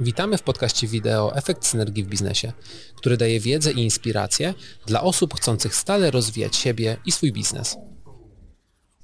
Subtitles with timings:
[0.00, 2.52] Witamy w podcaście wideo Efekt Synergii w Biznesie,
[2.96, 4.54] który daje wiedzę i inspiracje
[4.86, 7.76] dla osób chcących stale rozwijać siebie i swój biznes.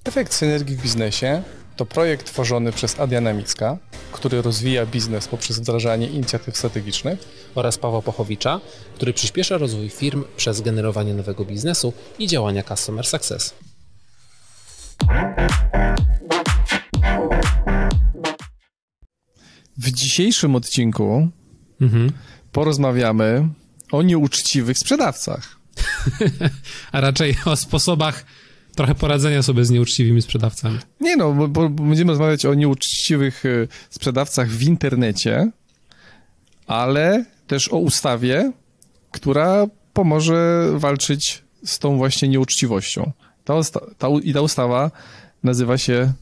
[0.04, 1.42] Efekt Synergii w Biznesie
[1.76, 3.78] to projekt tworzony przez Adriana Micka,
[4.12, 7.18] który rozwija biznes poprzez wdrażanie inicjatyw strategicznych
[7.54, 8.60] oraz Pawła Pochowicza,
[8.94, 13.54] który przyspiesza rozwój firm przez generowanie nowego biznesu i działania Customer Success.
[19.76, 21.28] W dzisiejszym odcinku
[21.80, 22.12] mhm.
[22.52, 23.48] porozmawiamy
[23.92, 25.58] o nieuczciwych sprzedawcach.
[26.92, 28.24] A raczej o sposobach
[28.74, 30.78] trochę poradzenia sobie z nieuczciwymi sprzedawcami.
[31.00, 33.48] Nie no, bo, bo będziemy rozmawiać o nieuczciwych e,
[33.90, 35.50] sprzedawcach w internecie,
[36.66, 38.52] ale też o ustawie,
[39.10, 43.12] która pomoże walczyć z tą właśnie nieuczciwością.
[43.48, 44.90] Ta, ta, I ta ustawa
[45.44, 46.12] nazywa się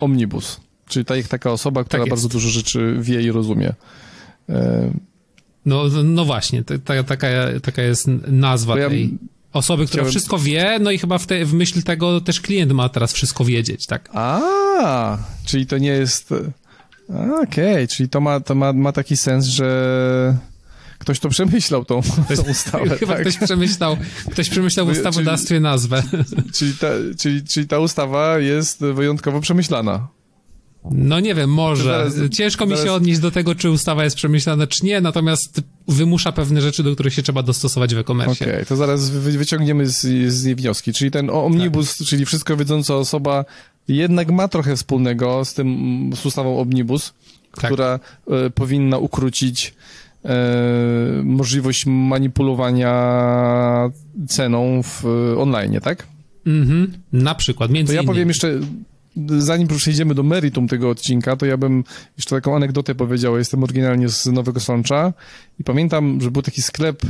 [0.00, 0.60] Omnibus.
[0.88, 3.74] Czyli ta, taka osoba, która tak bardzo dużo rzeczy wie i rozumie.
[4.48, 4.90] E...
[5.66, 7.28] No, no właśnie, ta, taka,
[7.62, 9.18] taka jest nazwa ja tej
[9.52, 10.10] osoby, która chciałem...
[10.10, 13.44] wszystko wie, no i chyba w, te, w myśl tego też klient ma teraz wszystko
[13.44, 14.10] wiedzieć, tak?
[14.12, 16.34] A, czyli to nie jest...
[17.42, 20.36] Okej, okay, czyli to, ma, to ma, ma taki sens, że
[20.98, 22.02] ktoś to przemyślał, tą,
[22.36, 22.96] tą ustawę.
[22.98, 23.22] Chyba tak?
[23.22, 23.96] ktoś przemyślał,
[24.30, 26.02] ktoś przemyślał w ustawodawstwie czyli, nazwę.
[26.54, 30.08] Czyli ta, czyli, czyli ta ustawa jest wyjątkowo przemyślana.
[30.90, 32.10] No nie wiem, może.
[32.32, 36.60] Ciężko mi się odnieść do tego, czy ustawa jest przemyślana, czy nie, natomiast wymusza pewne
[36.60, 38.44] rzeczy, do których się trzeba dostosować w e-commerce.
[38.44, 40.00] Okej, okay, to zaraz wyciągniemy z,
[40.32, 40.92] z niej wnioski.
[40.92, 42.06] Czyli ten omnibus, tak.
[42.06, 43.44] czyli wszystko wiedząca osoba,
[43.88, 47.14] jednak ma trochę wspólnego z tym, z ustawą omnibus,
[47.54, 47.64] tak.
[47.64, 48.00] która
[48.30, 49.74] e, powinna ukrócić
[51.24, 52.94] możliwość manipulowania
[54.28, 56.06] ceną w e, online, tak?
[56.46, 58.14] Mhm, na przykład, między To ja innymi.
[58.14, 58.60] powiem jeszcze
[59.38, 61.84] zanim przejdziemy do meritum tego odcinka, to ja bym
[62.16, 63.38] jeszcze taką anegdotę powiedział.
[63.38, 65.12] Jestem oryginalnie z Nowego Sącza
[65.60, 67.02] i pamiętam, że był taki sklep,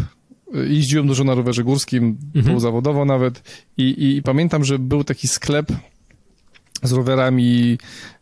[0.54, 2.60] jeździłem dużo na rowerze górskim, mhm.
[2.60, 3.42] zawodowo nawet
[3.76, 5.66] i, i, i pamiętam, że był taki sklep
[6.82, 7.78] z rowerami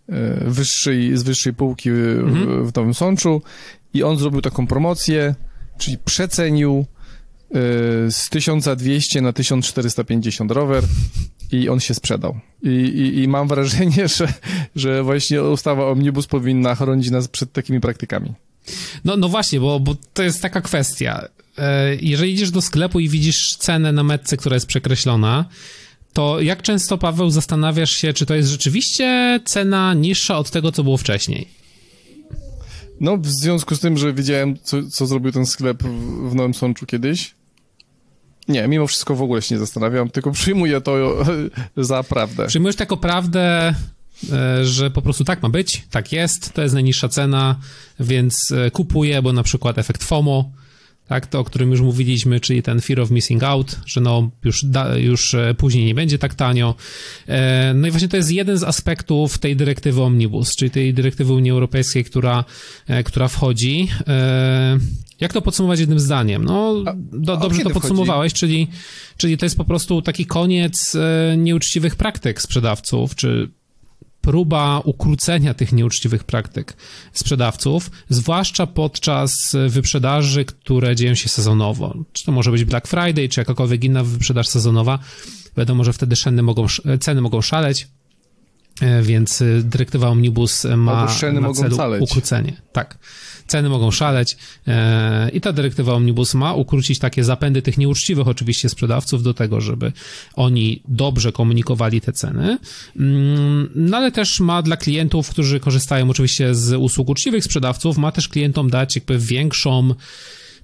[0.08, 2.66] e, wyższej, z wyższej półki mhm.
[2.66, 3.42] w Nowym Sączu
[3.94, 5.34] i on zrobił taką promocję,
[5.78, 6.86] czyli przecenił
[8.10, 10.84] z 1200 na 1450 rower
[11.53, 12.41] i on się sprzedał.
[12.62, 14.32] I, i, i mam wrażenie, że,
[14.76, 18.32] że właśnie ustawa Omnibus powinna chronić nas przed takimi praktykami.
[19.04, 21.28] No, no właśnie, bo, bo to jest taka kwestia.
[21.58, 25.44] E, jeżeli idziesz do sklepu i widzisz cenę na metce, która jest przekreślona,
[26.12, 30.84] to jak często, Paweł, zastanawiasz się, czy to jest rzeczywiście cena niższa od tego, co
[30.84, 31.61] było wcześniej?
[33.02, 35.82] No, w związku z tym, że widziałem, co, co zrobił ten sklep
[36.30, 37.34] w Nowym Sączu kiedyś,
[38.48, 41.24] nie, mimo wszystko w ogóle się nie zastanawiam, tylko przyjmuję to
[41.76, 42.46] za prawdę.
[42.46, 43.74] Przyjmujesz jako prawdę,
[44.32, 47.56] e, że po prostu tak ma być, tak jest, to jest najniższa cena,
[48.00, 50.50] więc e, kupuję, bo na przykład efekt FOMO,
[51.12, 54.64] tak, to o którym już mówiliśmy, czyli ten fear of missing out, że no już,
[54.64, 56.74] da, już e, później nie będzie tak tanio.
[57.74, 61.50] No i właśnie to jest jeden z aspektów tej dyrektywy Omnibus, czyli tej dyrektywy Unii
[61.50, 62.44] Europejskiej, która,
[63.04, 63.88] która wchodzi.
[65.20, 66.44] Jak to podsumować jednym zdaniem?
[66.44, 66.74] No,
[67.12, 68.68] do, dobrze to podsumowałeś, czyli,
[69.16, 73.50] czyli to jest po prostu taki koniec e, nieuczciwych praktyk sprzedawców, czy
[74.22, 76.76] próba ukrócenia tych nieuczciwych praktyk
[77.12, 81.94] sprzedawców, zwłaszcza podczas wyprzedaży, które dzieją się sezonowo.
[82.12, 84.98] Czy to może być Black Friday, czy jakakolwiek inna wyprzedaż sezonowa.
[85.56, 86.66] Wiadomo, że wtedy ceny mogą,
[87.00, 87.88] ceny mogą szaleć,
[88.80, 91.06] e, więc dyrektywa Omnibus ma
[91.40, 92.62] na celu ukrócenie.
[92.72, 92.98] Tak
[93.47, 94.36] ceny mogą szaleć.
[94.66, 99.60] E, i ta dyrektywa Omnibus ma ukrócić takie zapędy tych nieuczciwych oczywiście sprzedawców do tego,
[99.60, 99.92] żeby
[100.34, 102.58] oni dobrze komunikowali te ceny,
[102.97, 108.12] mm, no ale też ma dla klientów, którzy korzystają oczywiście z usług uczciwych sprzedawców, ma
[108.12, 109.94] też klientom dać jakby większą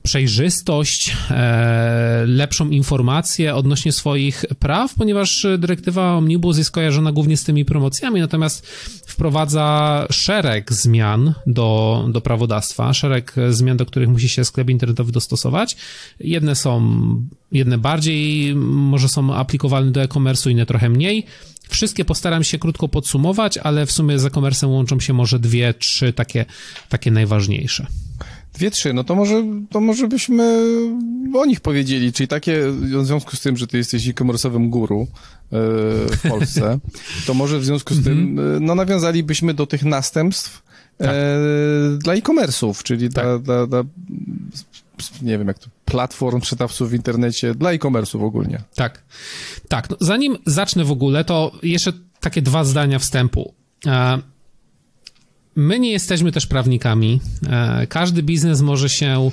[0.08, 7.64] przejrzystość, e, lepszą informację odnośnie swoich praw, ponieważ dyrektywa Omnibus jest kojarzona głównie z tymi
[7.64, 8.66] promocjami, natomiast
[9.06, 15.76] wprowadza szereg zmian do, do prawodawstwa, szereg zmian, do których musi się sklep internetowy dostosować.
[16.20, 16.80] Jedne są,
[17.52, 21.26] jedne bardziej może są aplikowalne do e-commerce, inne trochę mniej.
[21.68, 26.12] Wszystkie postaram się krótko podsumować, ale w sumie z e-commerce łączą się może dwie, trzy
[26.12, 26.44] takie,
[26.88, 27.86] takie najważniejsze.
[28.54, 30.60] Dwie, trzy, no to może, to może byśmy
[31.34, 35.06] o nich powiedzieli, czyli takie, w związku z tym, że ty jesteś e-commerce'owym guru e,
[36.16, 36.78] w Polsce,
[37.26, 38.56] to może w związku z tym, mhm.
[38.56, 40.62] e, no nawiązalibyśmy do tych następstw
[40.98, 41.08] tak.
[41.08, 41.14] e,
[41.98, 43.24] dla e-commerce'ów, czyli tak.
[43.24, 43.84] dla, dla, dla
[45.22, 48.62] nie wiem jak to, platform, przetawców w internecie, dla e-commerce'ów ogólnie.
[48.74, 49.02] Tak,
[49.68, 49.90] tak.
[49.90, 53.54] No, zanim zacznę w ogóle, to jeszcze takie dwa zdania wstępu.
[53.86, 54.18] E,
[55.58, 57.20] my nie jesteśmy też prawnikami.
[57.50, 59.30] E, każdy biznes może się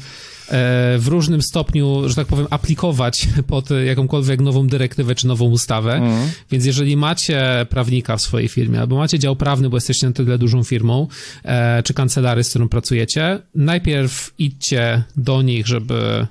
[0.48, 5.94] E, w różnym stopniu, że tak powiem, aplikować pod jakąkolwiek nową dyrektywę czy nową ustawę.
[5.94, 6.30] Mhm.
[6.51, 10.38] Więc jeżeli macie prawnika w swojej firmie, albo macie dział prawny, bo jesteście na tyle
[10.38, 11.07] dużą firmą,
[11.44, 16.28] e, czy kancelary, z którą pracujecie, najpierw idźcie do nich, żeby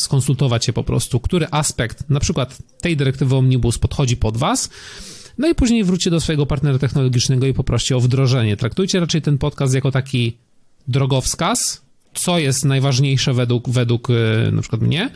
[0.00, 4.70] skonsultować się po prostu, który aspekt na przykład tej dyrektywy Omnibus podchodzi pod was,
[5.38, 8.56] no i później wróćcie do swojego partnera technologicznego i poproście o wdrożenie.
[8.56, 10.36] Traktujcie raczej ten podcast jako taki
[10.88, 11.82] drogowskaz,
[12.14, 15.10] co jest najważniejsze według, według e, na przykład mnie,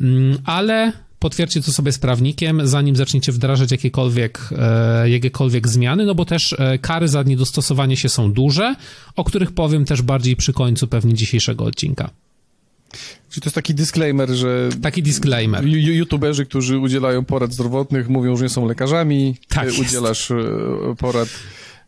[0.00, 6.14] mm, ale potwierdźcie to sobie z prawnikiem, zanim zaczniecie wdrażać jakiekolwiek, e, jakiekolwiek zmiany, no
[6.14, 8.74] bo też e, kary za niedostosowanie się są duże,
[9.16, 12.10] o których powiem też bardziej przy końcu pewnie dzisiejszego odcinka.
[13.30, 14.68] Czyli to jest taki disclaimer, że...
[14.82, 15.66] Taki disclaimer.
[15.66, 19.36] YouTuberzy, którzy udzielają porad zdrowotnych, mówią, że nie są lekarzami.
[19.48, 20.32] Tak udzielasz
[20.98, 21.28] porad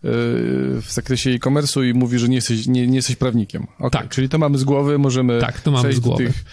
[0.03, 3.67] w zakresie e-commerce'u i mówi, że nie jesteś, nie, nie jesteś prawnikiem.
[3.79, 3.91] Okay.
[3.91, 4.09] Tak.
[4.09, 6.27] Czyli to mamy z głowy, możemy tak, to mamy z głowy.
[6.27, 6.45] tych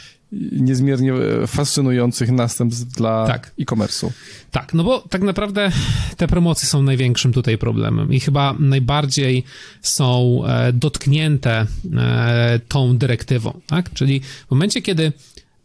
[0.52, 1.14] niezmiernie
[1.48, 3.52] fascynujących następstw dla tak.
[3.60, 4.10] e-commerce'u.
[4.52, 5.72] Tak, no bo tak naprawdę
[6.18, 9.44] te promocje są największym tutaj problemem i chyba najbardziej
[9.82, 11.66] są e, dotknięte
[11.98, 13.94] e, tą dyrektywą, tak?
[13.94, 15.14] Czyli w momencie, kiedy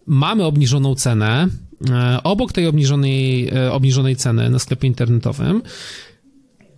[0.07, 1.49] mamy obniżoną cenę,
[1.91, 5.63] e, obok tej obniżonej, obniżonej ceny na sklepie internetowym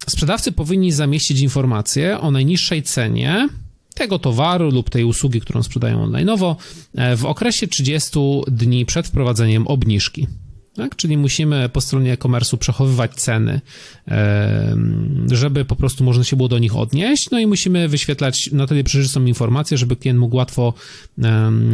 [0.06, 3.48] sprzedawcy powinni zamieścić informację o najniższej cenie
[3.94, 6.56] tego towaru lub tej usługi, którą sprzedają online'owo
[6.94, 10.26] e, w okresie 30 dni przed wprowadzeniem obniżki.
[10.74, 10.96] Tak?
[10.96, 13.60] Czyli musimy po stronie e-commerce'u przechowywać ceny,
[15.26, 18.84] żeby po prostu można się było do nich odnieść, no i musimy wyświetlać na tyle
[18.84, 20.74] przejrzystą informację, żeby klient mógł łatwo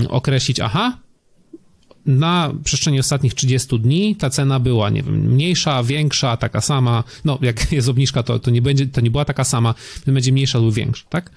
[0.08, 0.98] określić, aha,
[2.06, 7.04] na przestrzeni ostatnich 30 dni ta cena była, nie wiem, mniejsza, większa, taka sama.
[7.24, 9.74] No, jak jest obniżka, to, to nie będzie, to nie była taka sama,
[10.06, 11.30] będzie mniejsza lub większa, tak?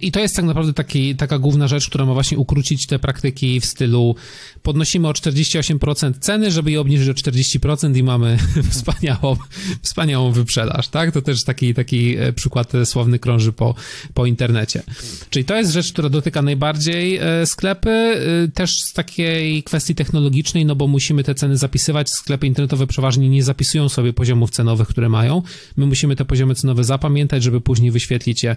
[0.00, 3.60] I to jest tak naprawdę taki, taka główna rzecz, która ma właśnie ukrócić te praktyki
[3.60, 4.16] w stylu
[4.62, 8.38] podnosimy o 48% ceny, żeby je obniżyć o 40% i mamy
[8.70, 9.36] wspaniałą,
[9.82, 11.12] wspaniałą wyprzedaż, tak?
[11.12, 13.74] To też taki, taki e, przykład sławny krąży po,
[14.14, 14.82] po internecie.
[15.30, 20.66] Czyli to jest rzecz, która dotyka najbardziej e, sklepy, e, też z takiej kwestii technologicznej,
[20.66, 22.10] no bo musimy te ceny zapisywać.
[22.10, 25.42] Sklepy internetowe przeważnie nie zapisują sobie poziomów cenowych, które mają.
[25.76, 28.56] My musimy te poziomy cenowe zapamiętać, żeby później wyświetlić je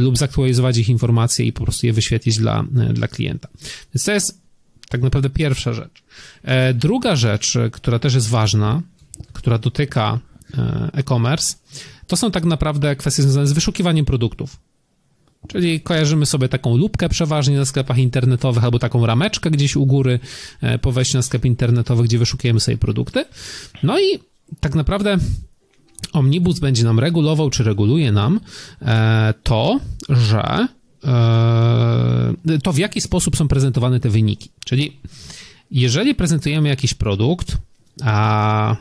[0.00, 3.48] lub zaktualizować zaktualizować ich informacje i po prostu je wyświetlić dla, e, dla klienta.
[3.94, 4.40] Więc to jest
[4.88, 6.02] tak naprawdę pierwsza rzecz.
[6.42, 8.82] E, druga rzecz, która też jest ważna,
[9.32, 10.18] która dotyka
[10.58, 11.54] e, e-commerce,
[12.06, 14.56] to są tak naprawdę kwestie związane z wyszukiwaniem produktów.
[15.48, 20.20] Czyli kojarzymy sobie taką lubkę przeważnie na sklepach internetowych albo taką rameczkę gdzieś u góry
[20.82, 23.24] po wejściu na sklep internetowy, gdzie wyszukujemy sobie produkty.
[23.82, 24.18] No i
[24.60, 25.18] tak naprawdę
[26.12, 28.40] Omnibus będzie nam regulował, czy reguluje nam
[28.82, 30.68] e, to, że
[31.04, 34.50] e, to w jaki sposób są prezentowane te wyniki.
[34.64, 34.96] Czyli
[35.70, 37.56] jeżeli prezentujemy jakiś produkt,
[38.04, 38.76] a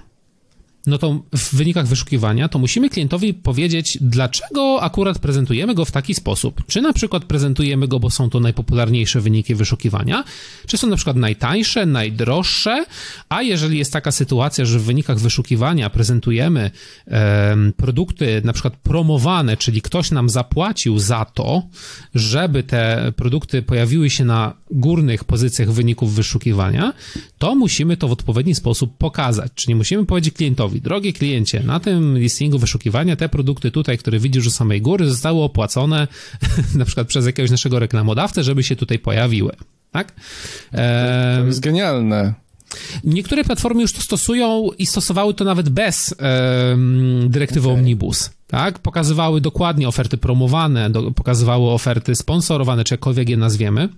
[0.87, 6.13] no to w wynikach wyszukiwania, to musimy klientowi powiedzieć, dlaczego akurat prezentujemy go w taki
[6.13, 6.61] sposób.
[6.67, 10.23] Czy na przykład prezentujemy go, bo są to najpopularniejsze wyniki wyszukiwania,
[10.67, 12.85] czy są na przykład najtańsze, najdroższe,
[13.29, 16.71] a jeżeli jest taka sytuacja, że w wynikach wyszukiwania prezentujemy
[17.07, 21.63] e, produkty na przykład promowane, czyli ktoś nam zapłacił za to,
[22.15, 26.93] żeby te produkty pojawiły się na górnych pozycjach wyników wyszukiwania,
[27.37, 29.51] to musimy to w odpowiedni sposób pokazać.
[29.55, 34.47] Czyli musimy powiedzieć klientowi, drogi kliencie, na tym listingu wyszukiwania te produkty tutaj, które widzisz
[34.47, 36.07] u samej góry, zostały opłacone
[36.75, 39.55] na przykład przez jakiegoś naszego reklamodawcę, żeby się tutaj pojawiły.
[39.91, 40.13] Tak?
[41.41, 42.33] To jest genialne.
[43.03, 46.77] Niektóre platformy już to stosują i stosowały to nawet bez e,
[47.27, 47.79] dyrektywy okay.
[47.79, 48.29] Omnibus.
[48.47, 48.79] Tak?
[48.79, 53.89] Pokazywały dokładnie oferty promowane, do, pokazywały oferty sponsorowane, czy jakkolwiek je nazwiemy.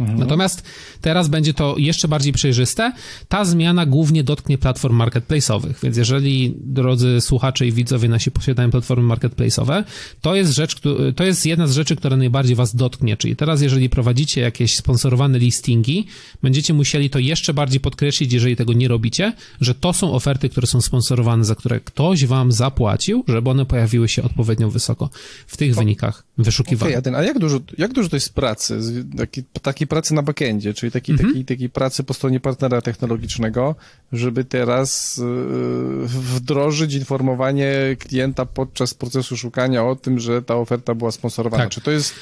[0.00, 0.18] Mhm.
[0.18, 0.62] Natomiast
[1.00, 2.92] teraz będzie to jeszcze bardziej przejrzyste.
[3.28, 9.14] Ta zmiana głównie dotknie platform marketplace'owych, więc jeżeli drodzy słuchacze i widzowie nasi posiadają platformy
[9.14, 9.84] marketplace'owe,
[10.20, 10.80] to jest rzecz,
[11.16, 15.38] to jest jedna z rzeczy, która najbardziej was dotknie, czyli teraz jeżeli prowadzicie jakieś sponsorowane
[15.38, 16.06] listingi,
[16.42, 20.66] będziecie musieli to jeszcze bardziej podkreślić, jeżeli tego nie robicie, że to są oferty, które
[20.66, 25.10] są sponsorowane, za które ktoś wam zapłacił, żeby one pojawiły się odpowiednio wysoko
[25.46, 26.98] w tych wynikach wyszukiwania.
[26.98, 28.80] Okay, a jak dużo, jak dużo to jest pracy?
[29.16, 31.30] Taki, taki takiej pracy na backendzie, czyli takiej, mhm.
[31.30, 33.74] takiej, takiej pracy po stronie partnera technologicznego,
[34.12, 41.10] żeby teraz yy, wdrożyć informowanie klienta podczas procesu szukania o tym, że ta oferta była
[41.10, 41.64] sponsorowana.
[41.64, 41.72] Tak.
[41.72, 42.14] Czy to jest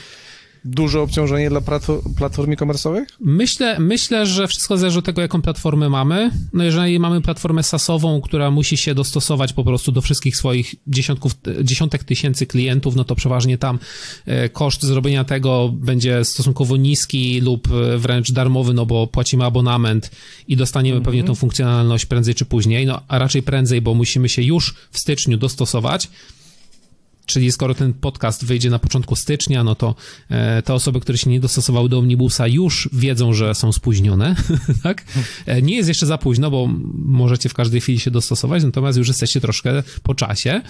[0.64, 1.60] duże obciążenie dla
[2.16, 3.04] platform e-commerce'owych?
[3.20, 6.30] Myślę, myślę, że wszystko zależy od tego, jaką platformę mamy.
[6.52, 11.32] No jeżeli mamy platformę SaaSową, która musi się dostosować po prostu do wszystkich swoich dziesiątków,
[11.62, 13.78] dziesiątek tysięcy klientów, no to przeważnie tam
[14.26, 20.10] e, koszt zrobienia tego będzie stosunkowo niski lub e, wręcz darmowy, no bo płacimy abonament
[20.48, 21.04] i dostaniemy -hmm.
[21.04, 24.98] pewnie tą funkcjonalność prędzej czy później, no a raczej prędzej, bo musimy się już w
[24.98, 26.08] styczniu dostosować.
[27.26, 29.94] Czyli skoro ten podcast wyjdzie na początku stycznia, no to
[30.30, 34.36] e, te osoby, które się nie dostosowały do omnibusa, już wiedzą, że są spóźnione,
[34.82, 35.04] tak?
[35.46, 39.08] E, nie jest jeszcze za późno, bo możecie w każdej chwili się dostosować, natomiast już
[39.08, 40.60] jesteście troszkę po czasie.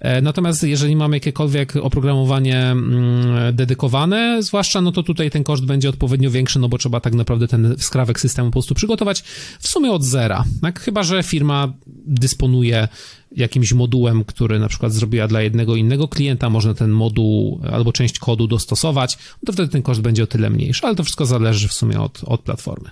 [0.00, 5.88] E, natomiast jeżeli mamy jakiekolwiek oprogramowanie mm, dedykowane, zwłaszcza, no to tutaj ten koszt będzie
[5.88, 9.24] odpowiednio większy, no bo trzeba tak naprawdę ten skrawek systemu po prostu przygotować
[9.58, 10.80] w sumie od zera, tak?
[10.80, 11.72] Chyba, że firma
[12.06, 12.88] dysponuje
[13.36, 18.18] jakimś modułem, który na przykład zrobiła dla jednego innego klienta, można ten moduł albo część
[18.18, 21.72] kodu dostosować, to wtedy ten koszt będzie o tyle mniejszy, ale to wszystko zależy w
[21.72, 22.90] sumie od, od platformy.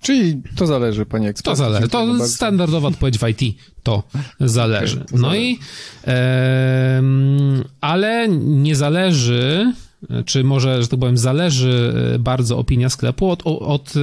[0.00, 1.62] Czyli to zależy, panie ekspercie.
[1.62, 1.88] To zależy.
[1.88, 3.56] To standardowa odpowiedź w IT.
[3.82, 4.02] To
[4.40, 4.96] zależy.
[4.96, 5.42] Okay, to no zależy.
[5.42, 5.58] i
[6.06, 7.02] e,
[7.80, 9.72] ale nie zależy
[10.24, 13.94] czy może, że tak powiem, zależy bardzo opinia sklepu od, od, od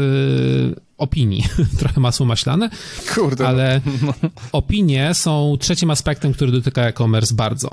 [0.97, 1.43] opinii.
[1.79, 2.69] Trochę masło maślane.
[3.15, 3.47] Kurde.
[3.47, 4.13] Ale no.
[4.51, 7.69] opinie są trzecim aspektem, który dotyka e-commerce bardzo.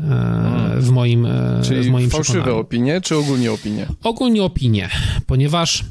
[0.00, 2.60] E, w moim, e, Czyli w moim fałszywe przekonaniu.
[2.60, 3.86] opinie, czy ogólnie opinie?
[4.02, 4.88] Ogólnie opinie,
[5.26, 5.84] ponieważ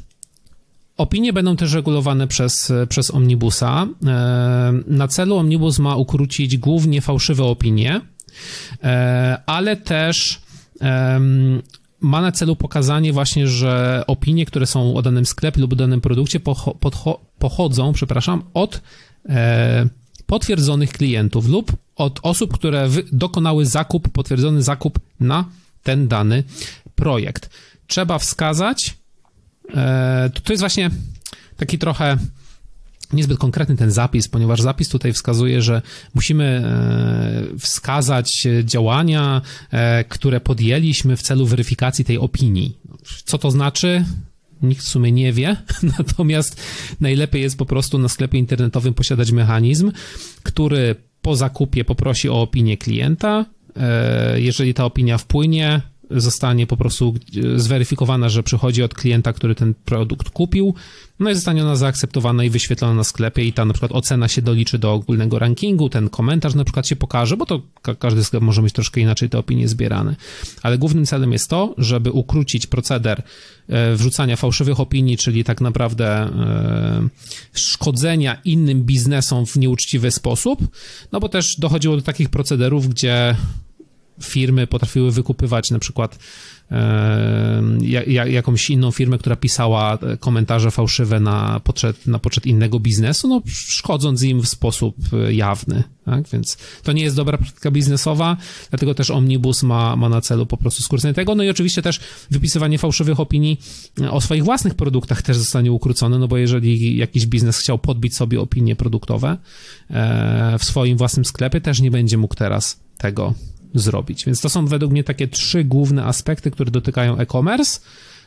[0.96, 3.86] Opinie będą też regulowane przez, przez Omnibusa.
[4.06, 8.00] E, na celu Omnibus ma ukrócić głównie fałszywe opinie,
[9.46, 10.40] ale też
[12.00, 16.40] ma na celu pokazanie właśnie, że opinie, które są o danym sklepie lub danym produkcie
[17.38, 18.80] pochodzą, przepraszam, od
[19.28, 19.88] e,
[20.26, 25.44] potwierdzonych klientów lub od osób, które dokonały zakup, potwierdzony zakup na
[25.82, 26.44] ten dany
[26.94, 27.50] projekt.
[27.86, 28.96] Trzeba wskazać,
[29.74, 30.90] e, to jest właśnie
[31.56, 32.16] taki trochę
[33.12, 35.82] niezbyt konkretny ten zapis, ponieważ zapis tutaj wskazuje, że
[36.14, 42.76] musimy e, wskazać działania, e, które podjęliśmy w celu weryfikacji tej opinii.
[43.24, 44.04] Co to znaczy?
[44.62, 45.56] Nikt w sumie nie wie,
[45.98, 46.60] natomiast
[47.00, 49.92] najlepiej jest po prostu na sklepie internetowym posiadać mechanizm,
[50.42, 53.44] który po zakupie poprosi o opinię klienta.
[53.76, 57.14] E, jeżeli ta opinia wpłynie, zostanie po prostu
[57.56, 60.74] zweryfikowana, że przychodzi od klienta, który ten produkt kupił,
[61.20, 64.42] no i zostanie ona zaakceptowana i wyświetlona na sklepie i ta na przykład ocena się
[64.42, 67.62] doliczy do ogólnego rankingu, ten komentarz na przykład się pokaże, bo to
[67.98, 70.16] każdy sklep może mieć troszkę inaczej te opinie zbierane.
[70.62, 73.22] Ale głównym celem jest to, żeby ukrócić proceder
[73.68, 77.08] e, wrzucania fałszywych opinii, czyli tak naprawdę e,
[77.52, 80.60] szkodzenia innym biznesom w nieuczciwy sposób,
[81.12, 83.36] no bo też dochodziło do takich procederów, gdzie
[84.22, 86.18] firmy potrafiły wykupywać na przykład
[88.26, 94.22] jakąś inną firmę, która pisała komentarze fałszywe na poczet, na poczet innego biznesu, no szkodząc
[94.22, 94.96] im w sposób
[95.30, 96.28] jawny, tak?
[96.28, 98.36] Więc to nie jest dobra praktyka biznesowa,
[98.70, 102.00] dlatego też Omnibus ma, ma na celu po prostu skrócenie tego, no i oczywiście też
[102.30, 103.60] wypisywanie fałszywych opinii
[104.00, 108.16] e, o swoich własnych produktach też zostanie ukrócone, no bo jeżeli jakiś biznes chciał podbić
[108.16, 109.36] sobie opinie produktowe
[109.90, 113.34] e, w swoim własnym sklepie, też nie będzie mógł teraz tego
[113.74, 114.24] zrobić.
[114.24, 117.80] Więc to są według mnie takie trzy główne aspekty, które dotykają e-commerce.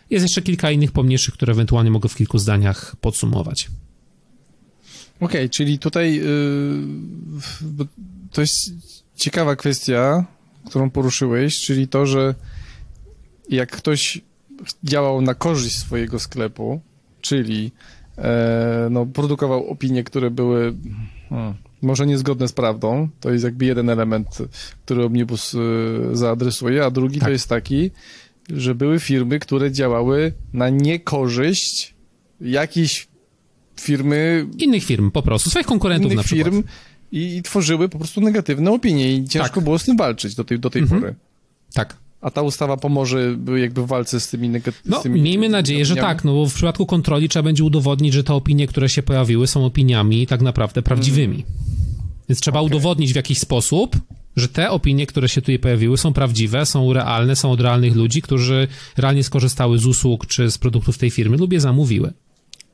[0.09, 3.69] Jest jeszcze kilka innych pomniejszych, które ewentualnie mogę w kilku zdaniach podsumować.
[5.19, 7.87] Okej, okay, czyli tutaj yy,
[8.31, 8.73] to jest
[9.15, 10.25] ciekawa kwestia,
[10.65, 12.35] którą poruszyłeś, czyli to, że
[13.49, 14.21] jak ktoś
[14.83, 16.81] działał na korzyść swojego sklepu,
[17.21, 17.71] czyli
[18.17, 20.75] e, no, produkował opinie, które były
[21.29, 23.09] hmm, może niezgodne z prawdą.
[23.19, 24.37] To jest jakby jeden element,
[24.85, 25.57] który Omnibus y,
[26.13, 27.27] zaadresuje, a drugi tak.
[27.27, 27.91] to jest taki,
[28.49, 31.93] że były firmy, które działały na niekorzyść
[32.41, 33.07] jakiejś
[33.79, 34.47] firmy...
[34.57, 36.47] Innych firm po prostu, swoich konkurentów na przykład.
[36.47, 36.63] firm
[37.11, 39.63] i, i, tworzyły po prostu negatywne opinie i ciężko tak.
[39.63, 41.01] było z tym walczyć do tej, do tej mhm.
[41.01, 41.15] pory.
[41.73, 41.97] Tak.
[42.21, 45.19] A ta ustawa pomoże jakby w walce z tymi negatywnymi...
[45.19, 48.33] No, miejmy nadzieję, że tak, no bo w przypadku kontroli trzeba będzie udowodnić, że te
[48.33, 51.43] opinie, które się pojawiły są opiniami tak naprawdę prawdziwymi.
[51.43, 51.58] Hmm.
[52.29, 52.67] Więc trzeba okay.
[52.67, 53.97] udowodnić w jakiś sposób,
[54.35, 58.21] że te opinie, które się tutaj pojawiły, są prawdziwe, są realne, są od realnych ludzi,
[58.21, 58.67] którzy
[58.97, 62.13] realnie skorzystały z usług czy z produktów tej firmy lub je zamówiły.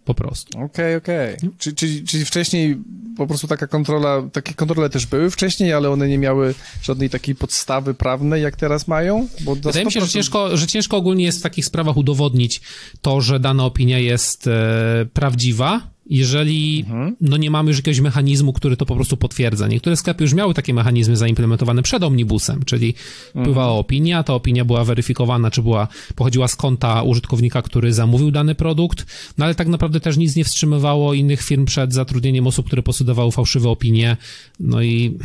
[0.06, 0.58] Po prostu.
[0.58, 1.38] Okej, okay, okej.
[1.38, 1.50] Okay.
[1.58, 2.78] Czyli, czyli, czyli wcześniej
[3.18, 7.36] po prostu taka kontrola, takie kontrole też były wcześniej, ale one nie miały żadnej takiej
[7.36, 9.28] podstawy prawnej, jak teraz mają?
[9.42, 12.62] Bo Wydaje mi się, że ciężko, że ciężko ogólnie jest w takich sprawach udowodnić
[13.02, 17.16] to, że dana opinia jest e, prawdziwa, jeżeli mhm.
[17.22, 19.68] no nie mamy już jakiegoś mechanizmu, który to po prostu potwierdza.
[19.68, 22.94] Niektóre sklepy już miały takie mechanizmy zaimplementowane przed omnibusem, czyli
[23.28, 23.46] mhm.
[23.46, 28.56] pływała opinia, ta opinia była weryfikowana, czy była, pochodziła z konta użytkownika, który zamówił dany
[28.56, 29.06] produkt,
[29.38, 33.32] no ale tak naprawdę też nic nie wstrzymywało innych firm przed zatrudnieniem osób, które posudowały
[33.32, 34.18] fałszywe opinie.
[34.60, 35.18] No i,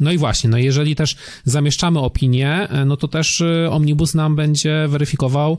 [0.00, 4.88] no i właśnie, no jeżeli też zamieszczamy opinię, no to też y, omnibus nam będzie
[4.88, 5.58] weryfikował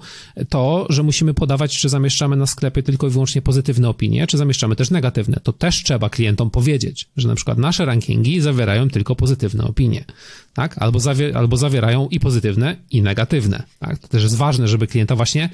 [0.50, 4.55] to, że musimy podawać, czy zamieszczamy na sklepie tylko i wyłącznie pozytywne opinie, czy zamieszczamy
[4.56, 5.40] zamieszczamy też negatywne.
[5.44, 10.06] To też trzeba klientom powiedzieć, że na przykład nasze rankingi zawierają tylko pozytywne opinie,
[10.54, 10.78] tak?
[10.78, 14.00] Albo, zawier albo zawierają i pozytywne, i negatywne, tak?
[14.00, 15.50] To też jest ważne, żeby klienta właśnie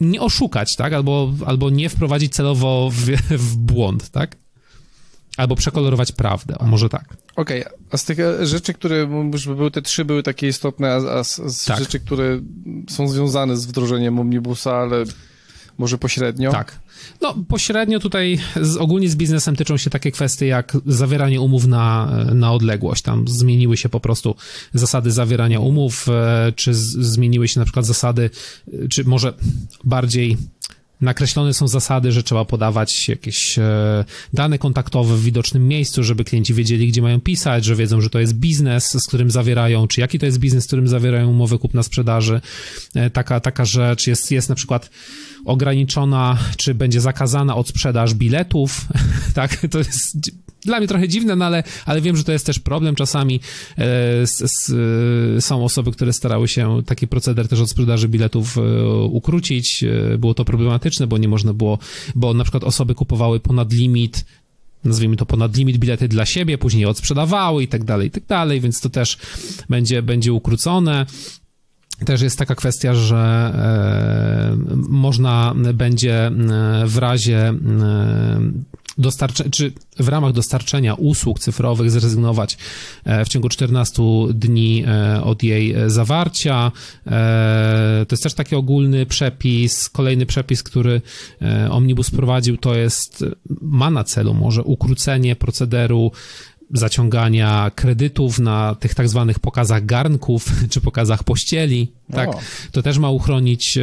[0.00, 0.92] nie oszukać, tak?
[0.92, 4.36] Albo, albo nie wprowadzić celowo w, w błąd, tak?
[5.36, 7.16] Albo przekolorować prawdę, o może tak.
[7.36, 7.78] Okej, okay.
[7.90, 9.06] a z tych e, rzeczy, które
[9.56, 11.78] były te trzy, były takie istotne, a, a z, z tak.
[11.78, 12.40] rzeczy, które
[12.88, 15.04] są związane z wdrożeniem omnibusa, ale
[15.78, 16.52] może pośrednio?
[16.52, 16.78] Tak.
[17.20, 22.10] No, pośrednio tutaj z, ogólnie z biznesem tyczą się takie kwestie jak zawieranie umów na,
[22.34, 23.02] na odległość.
[23.02, 24.34] Tam zmieniły się po prostu
[24.74, 28.30] zasady zawierania umów, e, czy z, zmieniły się na przykład zasady,
[28.72, 29.34] e, czy może
[29.84, 30.36] bardziej
[31.00, 36.54] nakreślone są zasady, że trzeba podawać jakieś e, dane kontaktowe w widocznym miejscu, żeby klienci
[36.54, 40.18] wiedzieli, gdzie mają pisać, że wiedzą, że to jest biznes, z którym zawierają, czy jaki
[40.18, 42.40] to jest biznes, z którym zawierają umowę kupna sprzedaży.
[43.12, 44.90] Taka, taka rzecz jest, jest na przykład
[45.44, 48.84] ograniczona, czy będzie zakazana od sprzedaż biletów,
[49.34, 50.30] tak, to jest
[50.64, 53.40] dla mnie trochę dziwne, no ale, ale wiem, że to jest też problem czasami.
[53.78, 54.72] E, s, s,
[55.44, 59.84] są osoby, które starały się taki proceder też od sprzedaży biletów e, ukrócić.
[59.84, 61.78] E, było to problematyczne, bo nie można było,
[62.14, 64.24] bo na przykład osoby kupowały ponad limit
[64.84, 68.60] nazwijmy to ponad limit bilety dla siebie, później odsprzedawały i tak dalej, i tak dalej,
[68.60, 69.18] więc to też
[69.68, 71.06] będzie, będzie ukrócone.
[72.04, 74.56] Też jest taka kwestia, że e,
[74.88, 76.32] można będzie e,
[76.86, 77.54] w razie
[78.98, 82.58] e, dostarczenia, czy w ramach dostarczenia usług cyfrowych zrezygnować
[83.24, 84.02] w ciągu 14
[84.34, 84.84] dni
[85.22, 86.72] od jej zawarcia.
[88.08, 89.88] To jest też taki ogólny przepis.
[89.88, 91.02] Kolejny przepis, który
[91.70, 93.24] Omnibus prowadził, to jest,
[93.60, 96.12] ma na celu może ukrócenie procederu
[96.74, 101.92] zaciągania kredytów na tych tak zwanych pokazach garnków czy pokazach pościeli.
[102.12, 102.30] Tak,
[102.72, 103.82] to też ma uchronić e,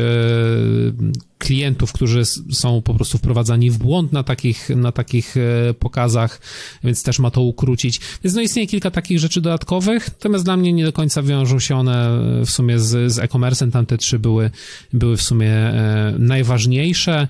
[1.37, 6.41] klientów, którzy są po prostu wprowadzani w błąd na takich, na takich e, pokazach,
[6.83, 7.99] więc też ma to ukrócić.
[8.23, 11.75] Więc no istnieje kilka takich rzeczy dodatkowych, natomiast dla mnie nie do końca wiążą się
[11.75, 14.51] one w sumie z, z e-commerce'em, tamte trzy były,
[14.93, 17.27] były w sumie e, najważniejsze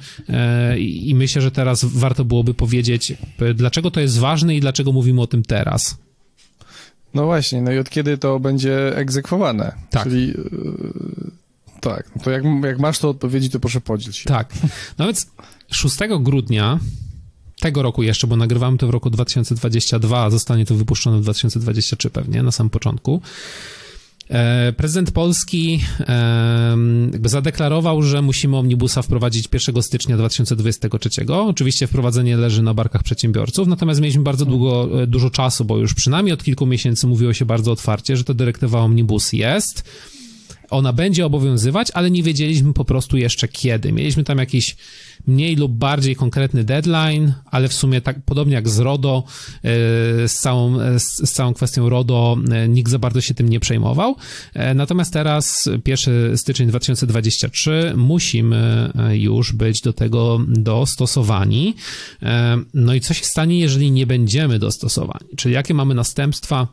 [0.77, 3.13] i myślę, że teraz warto byłoby powiedzieć,
[3.55, 6.06] dlaczego to jest ważne i dlaczego mówimy o tym teraz.
[7.17, 9.71] No właśnie, no i od kiedy to będzie egzekwowane?
[9.89, 10.03] Tak.
[10.03, 10.35] Czyli yy,
[11.81, 14.29] tak, no to jak, jak masz to odpowiedzi, to proszę podziel się.
[14.29, 14.53] Tak.
[14.97, 15.27] No więc
[15.71, 16.79] 6 grudnia
[17.59, 22.09] tego roku jeszcze, bo nagrywamy to w roku 2022, a zostanie to wypuszczone w 2023
[22.09, 23.21] pewnie, na samym początku.
[24.29, 25.79] E, prezydent Polski
[27.23, 31.09] zadeklarował, że musimy omnibusa wprowadzić 1 stycznia 2023.
[31.33, 35.93] Oczywiście wprowadzenie leży na barkach przedsiębiorców, natomiast mieliśmy bardzo długo, e, dużo czasu, bo już
[35.93, 39.83] przynajmniej od kilku miesięcy mówiło się bardzo otwarcie, że ta dyrektywa omnibus jest
[40.69, 43.91] ona będzie obowiązywać, ale nie wiedzieliśmy po prostu jeszcze kiedy.
[43.91, 44.75] Mieliśmy tam jakiś
[45.27, 49.23] mniej lub bardziej konkretny deadline, ale w sumie tak podobnie jak z RODO,
[49.63, 49.69] e,
[50.27, 54.15] z całą, e, z całą kwestią RODO e, nikt za bardzo się tym nie przejmował.
[54.75, 61.75] Natomiast teraz 1 styczeń 2023 musimy już być do tego dostosowani.
[62.73, 65.29] No i co się stanie, jeżeli nie będziemy dostosowani?
[65.37, 66.67] Czyli jakie mamy następstwa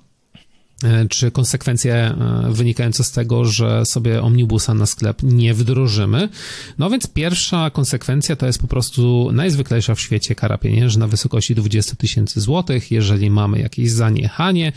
[1.08, 6.28] czy konsekwencje e, wynikające z tego, że sobie omnibusa na sklep nie wdrożymy.
[6.78, 11.54] No więc pierwsza konsekwencja to jest po prostu najzwyklejsza w świecie kara pieniężna w wysokości
[11.54, 14.72] 20 tysięcy złotych, jeżeli mamy jakieś zaniechanie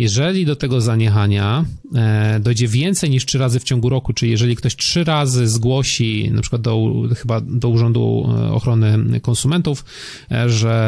[0.00, 4.56] jeżeli do tego zaniechania e, dojdzie więcej niż trzy razy w ciągu roku, czyli jeżeli
[4.56, 9.84] ktoś trzy razy zgłosi, na przykład do, chyba do Urzędu e, Ochrony Konsumentów,
[10.30, 10.80] e, że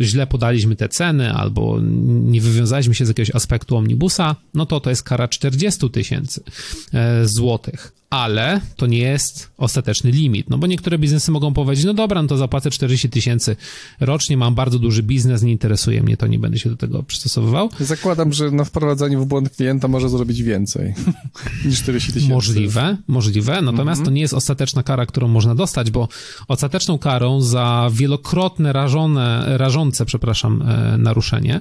[0.00, 4.90] źle podaliśmy te ceny albo nie wywiązaliśmy się z jakiegoś aspektu omnibusa, no to to
[4.90, 6.42] jest kara 40 tysięcy
[7.24, 12.22] złotych ale to nie jest ostateczny limit, no bo niektóre biznesy mogą powiedzieć, no dobra,
[12.22, 13.56] no to zapłacę 40 tysięcy
[14.00, 17.70] rocznie, mam bardzo duży biznes, nie interesuje mnie to, nie będę się do tego przystosowywał.
[17.80, 20.94] Zakładam, że na wprowadzaniu w błąd klienta może zrobić więcej
[21.64, 22.34] niż 40 tysięcy.
[22.34, 26.08] Możliwe, możliwe, natomiast to nie jest ostateczna kara, którą można dostać, bo
[26.48, 31.60] ostateczną karą za wielokrotne rażone, rażące, przepraszam, e, naruszenie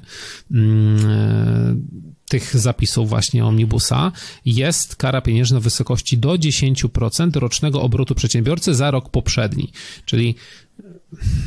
[0.51, 4.11] mm, e, tych zapisów właśnie omnibusa.
[4.45, 9.71] Jest kara pieniężna w wysokości do 10% rocznego obrotu przedsiębiorcy za rok poprzedni.
[10.05, 10.35] Czyli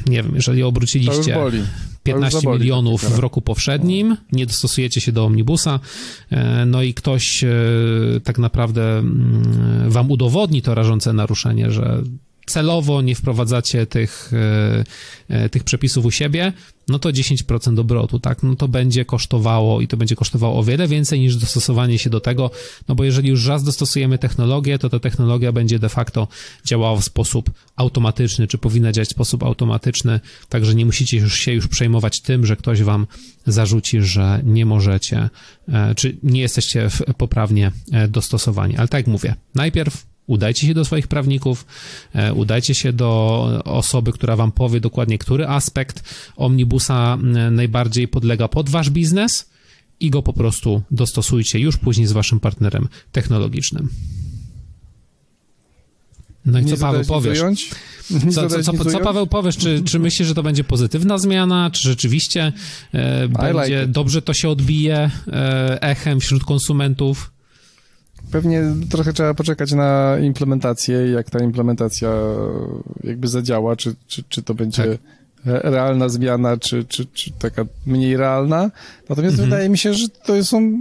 [0.07, 1.39] nie wiem, jeżeli obróciliście
[2.03, 5.81] 15 milionów w roku powszednim, nie dostosujecie się do omnibusa,
[6.31, 7.51] e, no i ktoś e,
[8.25, 12.03] tak naprawdę mm, wam udowodni to rażące naruszenie, że
[12.51, 14.85] celowo nie wprowadzacie tych, e,
[15.29, 16.53] e, tych przepisów u siebie,
[16.89, 18.43] no to 10% obrotu, tak?
[18.43, 22.21] No to będzie kosztowało i to będzie kosztowało o wiele więcej niż dostosowanie się do
[22.21, 22.51] tego,
[22.89, 26.29] no bo jeżeli już raz dostosujemy technologię, to ta technologia będzie de facto
[26.65, 31.53] działała w sposób automatyczny, czy powinna działać w sposób automatyczny, także nie musicie już się
[31.53, 33.07] już przejmować tym, że ktoś wam
[33.47, 35.29] zarzuci, że nie możecie,
[35.69, 37.73] e, czy nie jesteście poprawnie
[38.09, 38.77] dostosowani.
[38.77, 41.67] Ale tak jak mówię, najpierw udajcie się do swoich prawników,
[42.15, 43.11] e, udajcie się do
[43.65, 46.03] osoby, która wam powie dokładnie, który aspekt
[46.37, 47.19] omnibusa
[47.51, 49.51] najbardziej podlega pod wasz biznes
[50.01, 53.89] i go po prostu dostosujcie już później z waszym partnerem technologicznym.
[56.47, 57.39] No i co Paweł powiesz?
[58.31, 59.57] Co, co, co, co, Paweł powiesz?
[59.57, 61.71] Czy, czy myślisz, że to będzie pozytywna zmiana?
[61.71, 62.53] Czy rzeczywiście
[62.93, 67.33] e, będzie like dobrze to się odbije e, echem wśród konsumentów?
[68.33, 72.11] Pewnie trochę trzeba poczekać na implementację jak ta implementacja
[73.05, 75.01] jakby zadziała, czy, czy, czy to będzie tak.
[75.45, 78.71] realna zmiana, czy, czy, czy taka mniej realna.
[79.09, 79.51] Natomiast mhm.
[79.51, 80.79] wydaje mi się, że to są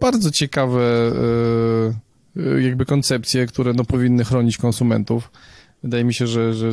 [0.00, 1.12] bardzo ciekawe
[2.36, 5.30] e, jakby koncepcje, które no, powinny chronić konsumentów.
[5.82, 6.72] Wydaje mi się, że, że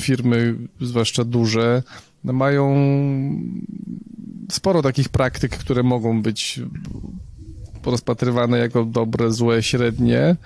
[0.00, 1.82] firmy, zwłaszcza duże,
[2.24, 2.74] no, mają
[4.50, 6.60] sporo takich praktyk, które mogą być
[7.90, 10.36] rozpatrywane jako dobre, złe, średnie.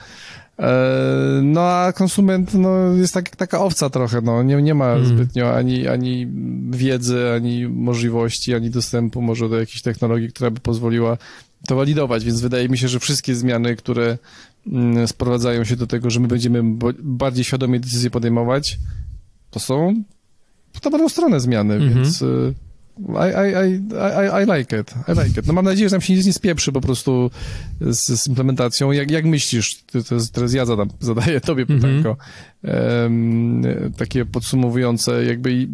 [0.59, 4.43] E, no a konsument no, jest tak, taka owca trochę, no.
[4.43, 5.07] nie, nie ma hmm.
[5.07, 6.27] zbytnio ani, ani
[6.71, 11.19] wiedzy, ani możliwości, ani dostępu może do jakiejś technologii, która by pozwoliła
[11.67, 14.19] to walidować, więc wydaje mi się, że wszystkie zmiany, które
[14.67, 16.63] mm, sprowadzają się do tego, że my będziemy
[16.99, 18.79] bardziej świadomie decyzje podejmować,
[19.51, 20.03] to są
[20.73, 21.95] w dobrą stronę zmiany, -hmm.
[21.95, 22.55] więc y,
[22.99, 23.75] i, I,
[24.27, 24.95] I, I like it.
[25.09, 25.47] I like it.
[25.47, 27.31] No mam nadzieję, że tam się nic nie spieprzy po prostu
[27.81, 28.93] z, z implementacją.
[28.93, 31.81] Jak, jak myślisz, to jest, teraz ja zadam, zadaję tobie mhm.
[31.81, 32.17] pytanko,
[32.63, 33.63] um,
[33.97, 35.69] takie podsumowujące, jakby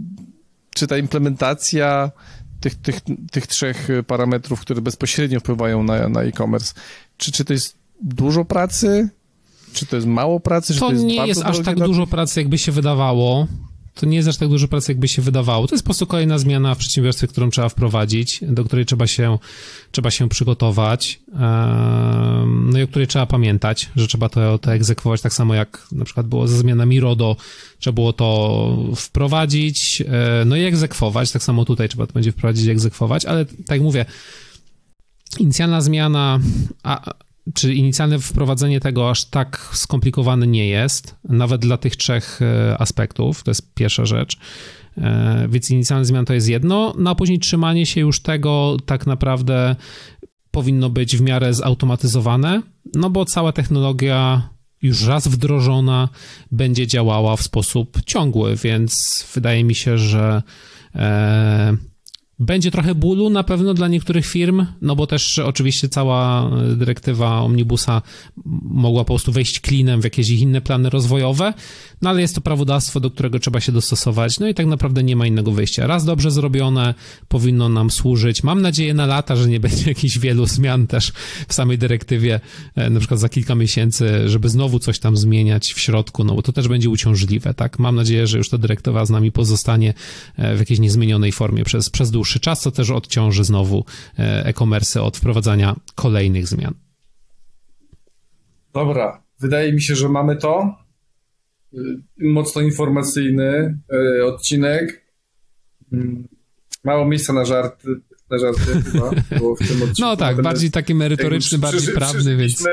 [0.74, 2.10] czy ta implementacja
[2.60, 6.74] tych, tych, tych trzech parametrów, które bezpośrednio wpływają na, na e-commerce,
[7.16, 9.08] czy, czy to jest dużo pracy,
[9.72, 10.74] czy to jest mało pracy?
[10.74, 13.46] To, to jest nie jest aż tak dużo pracy, jakby się wydawało
[13.94, 15.66] to nie jest aż tak dużo pracy, jakby się wydawało.
[15.66, 19.38] To jest po prostu kolejna zmiana w przedsiębiorstwie, którą trzeba wprowadzić, do której trzeba się,
[19.90, 21.20] trzeba się przygotować,
[22.46, 26.04] no i o której trzeba pamiętać, że trzeba to, to egzekwować, tak samo jak na
[26.04, 27.36] przykład było ze zmianami RODO,
[27.78, 32.66] trzeba było to wprowadzić, e, no i egzekwować, tak samo tutaj trzeba to będzie wprowadzić
[32.66, 34.04] i egzekwować, ale tak jak mówię,
[35.38, 36.40] inicjalna zmiana,
[36.82, 37.12] a,
[37.54, 43.42] czy inicjalne wprowadzenie tego aż tak skomplikowane nie jest, nawet dla tych trzech e, aspektów,
[43.42, 44.36] to jest pierwsza rzecz.
[44.98, 49.06] E, więc inicjalna zmiana to jest jedno, no a później trzymanie się już tego tak
[49.06, 49.76] naprawdę
[50.50, 52.62] powinno być w miarę zautomatyzowane,
[52.94, 54.48] no bo cała technologia
[54.82, 56.08] już raz wdrożona
[56.50, 60.42] będzie działała w sposób ciągły, więc wydaje mi się, że
[60.94, 61.76] e,
[62.38, 68.02] będzie trochę bólu na pewno dla niektórych firm, no bo też oczywiście cała dyrektywa Omnibusa
[68.62, 71.54] mogła po prostu wejść klinem w jakieś ich inne plany rozwojowe,
[72.02, 75.16] no ale jest to prawodawstwo, do którego trzeba się dostosować, no i tak naprawdę nie
[75.16, 75.86] ma innego wyjścia.
[75.86, 76.94] Raz dobrze zrobione
[77.28, 78.42] powinno nam służyć.
[78.42, 81.12] Mam nadzieję na lata, że nie będzie jakichś wielu zmian też
[81.48, 82.40] w samej dyrektywie,
[82.74, 86.42] e, na przykład za kilka miesięcy, żeby znowu coś tam zmieniać w środku, no bo
[86.42, 87.78] to też będzie uciążliwe, tak?
[87.78, 89.94] Mam nadzieję, że już ta dyrektywa z nami pozostanie
[90.36, 93.84] e, w jakiejś niezmienionej formie przez, przez dłuższy czas, co też odciąży znowu
[94.16, 96.74] e-commerce od wprowadzania kolejnych zmian.
[98.74, 100.76] Dobra, wydaje mi się, że mamy to.
[101.74, 101.78] Y,
[102.18, 103.78] mocno informacyjny
[104.18, 105.06] y, odcinek.
[105.92, 106.28] Mm,
[106.84, 107.88] mało miejsca na żarty,
[108.30, 110.00] na żarty chyba było w tym odcinku.
[110.00, 112.64] No tak, bardziej taki merytoryczny, bardziej prawny, więc...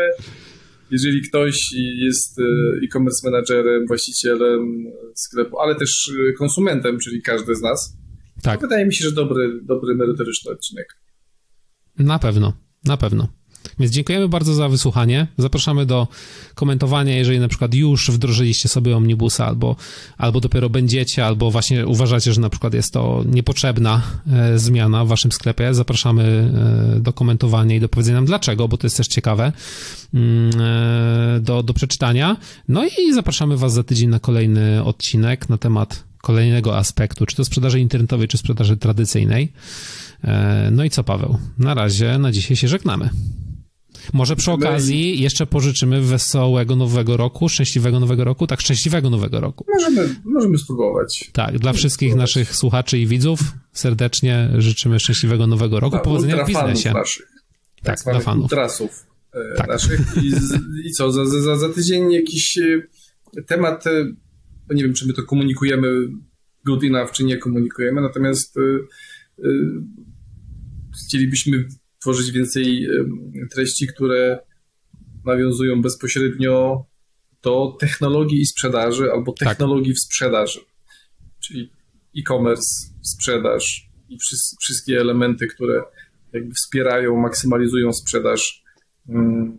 [0.92, 1.58] Jeżeli ktoś
[1.96, 2.44] jest y,
[2.86, 7.98] e-commerce managerem, właścicielem sklepu, ale też konsumentem, czyli każdy z nas,
[8.42, 8.62] tak.
[8.62, 10.98] wydaje mi się, że dobry, dobry merytoryczny odcinek.
[11.98, 12.54] Na pewno,
[12.86, 13.28] na pewno.
[13.80, 15.28] Więc dziękujemy bardzo za wysłuchanie.
[15.38, 16.08] Zapraszamy do
[16.56, 19.76] komentowania, jeżeli na przykład już wdrożyliście sobie omnibusa, albo,
[20.18, 25.08] albo dopiero będziecie, albo właśnie uważacie, że na przykład jest to niepotrzebna e, zmiana w
[25.08, 25.74] waszym sklepie.
[25.74, 26.52] Zapraszamy
[26.96, 29.52] e, do komentowania i do powiedzenia nam dlaczego, bo to jest też ciekawe
[30.14, 32.38] mm, e, do, do przeczytania.
[32.68, 37.46] No i zapraszamy was za tydzień na kolejny odcinek na temat kolejnego aspektu, czy to
[37.46, 39.54] sprzedaży internetowej, czy sprzedaży tradycyjnej.
[40.72, 41.38] No i co, Paweł?
[41.58, 43.10] Na razie, na dzisiaj się żegnamy.
[44.14, 49.66] Może przy okazji jeszcze pożyczymy wesołego nowego roku, szczęśliwego nowego roku, tak, szczęśliwego nowego roku.
[49.74, 51.30] Możemy, możemy spróbować.
[51.34, 53.40] Tak, dla wszystkich naszych słuchaczy i widzów
[53.74, 56.94] serdecznie życzymy szczęśliwego nowego roku, Dla powodzenia w biznesie.
[56.94, 57.28] naszych.
[57.84, 58.44] Tak, Tak, dla fanów.
[58.44, 59.68] ultrasów e, Tak.
[59.68, 60.00] naszych.
[60.24, 60.32] I,
[60.88, 63.92] I co, za, za, za tydzień jakiś e, temat, e,
[64.74, 66.08] nie wiem, czy my to komunikujemy
[66.66, 68.62] good enough, czy nie komunikujemy, natomiast e,
[69.44, 69.50] e,
[71.08, 71.68] chcielibyśmy
[72.02, 72.90] tworzyć więcej e,
[73.52, 74.40] treści, które
[75.26, 76.86] nawiązują bezpośrednio
[77.44, 79.50] do technologii i sprzedaży, albo Tak.
[79.50, 80.60] technologii w sprzedaży.
[81.40, 81.72] Czyli
[82.18, 85.84] e-commerce, sprzedaż i wszys- wszystkie elementy, które
[86.34, 88.64] jakby wspierają, maksymalizują sprzedaż,
[89.10, 89.59] mm,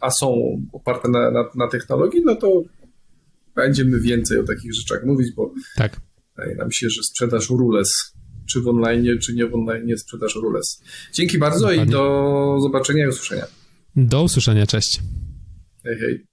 [0.00, 2.62] a są oparte na, na, na technologii, no to
[3.54, 6.00] będziemy więcej o takich rzeczach mówić, bo Tak.
[6.36, 8.12] wydaje nam się, że sprzedaż rules,
[8.50, 10.82] czy w online, czy nie w online, sprzedaż rules.
[11.12, 11.92] Dzięki bardzo i Dokładnie.
[11.92, 13.46] do zobaczenia i usłyszenia.
[13.96, 15.00] Do usłyszenia, cześć.
[15.84, 16.26] Hej, hej.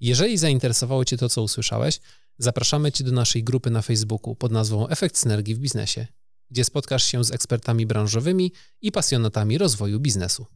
[0.00, 2.00] Jeżeli zainteresowało Cię to, co usłyszałeś,
[2.38, 6.06] zapraszamy Cię do naszej grupy na Facebooku pod nazwą Efekt Synergii w Biznesie,
[6.50, 10.46] gdzie spotkasz się z ekspertami branżowymi i pasjonatami rozwoju biznesu.